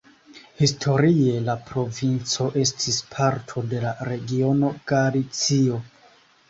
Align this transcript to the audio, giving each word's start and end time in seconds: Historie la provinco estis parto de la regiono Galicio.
Historie 0.61 1.35
la 1.49 1.55
provinco 1.67 2.47
estis 2.63 2.99
parto 3.13 3.67
de 3.75 3.83
la 3.87 3.95
regiono 4.13 4.75
Galicio. 4.95 5.81